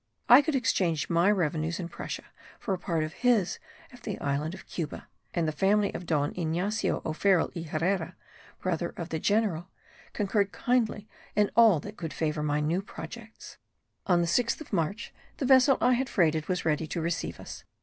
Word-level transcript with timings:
I 0.27 0.41
could 0.41 0.55
exchange 0.55 1.11
my 1.11 1.29
revenues 1.29 1.79
in 1.79 1.87
Prussia 1.87 2.23
for 2.59 2.73
a 2.73 2.79
part 2.79 3.03
of 3.03 3.13
his 3.13 3.59
at 3.93 4.01
the 4.01 4.17
island 4.17 4.55
of 4.55 4.65
Cuba; 4.65 5.07
and 5.31 5.47
the 5.47 5.51
family 5.51 5.93
of 5.93 6.07
Don 6.07 6.33
Ygnacio 6.33 7.03
O'Farrill 7.05 7.51
y 7.55 7.61
Herera, 7.69 8.15
brother 8.59 8.95
of 8.97 9.09
the 9.09 9.19
general, 9.19 9.69
concurred 10.13 10.51
kindly 10.51 11.07
in 11.35 11.51
all 11.55 11.79
that 11.81 11.97
could 11.97 12.13
favour 12.13 12.41
my 12.41 12.59
new 12.59 12.81
projects. 12.81 13.59
On 14.07 14.21
the 14.21 14.27
6th 14.27 14.59
of 14.59 14.73
March 14.73 15.13
the 15.37 15.45
vessel 15.45 15.77
I 15.79 15.93
had 15.93 16.09
freighted 16.09 16.47
was 16.47 16.65
ready 16.65 16.87
to 16.87 16.99
receive 16.99 17.39
us. 17.39 17.63